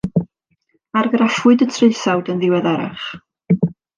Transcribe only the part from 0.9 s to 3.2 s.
Argraffwyd y traethawd yn ddiweddarach.